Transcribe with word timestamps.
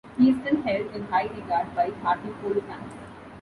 He 0.17 0.29
is 0.31 0.37
still 0.41 0.59
held 0.63 0.95
in 0.95 1.03
high 1.09 1.25
regard 1.27 1.75
by 1.75 1.91
Hartlepool 2.01 2.59
fans. 2.61 2.93